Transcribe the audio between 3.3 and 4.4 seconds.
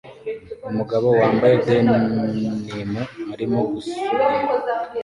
arimo gusudira